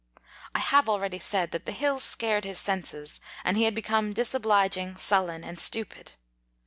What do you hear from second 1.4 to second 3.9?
that the hills scared his senses, and he had be